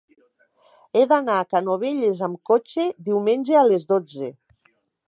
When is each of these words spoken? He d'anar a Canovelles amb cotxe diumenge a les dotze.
He 0.99 1.03
d'anar 1.11 1.35
a 1.41 1.45
Canovelles 1.51 2.25
amb 2.29 2.41
cotxe 2.53 2.89
diumenge 3.11 3.61
a 3.63 3.65
les 3.71 3.87
dotze. 3.97 4.35